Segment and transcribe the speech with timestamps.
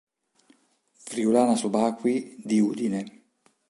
[1.05, 3.01] Friulana Subacquei di Udine.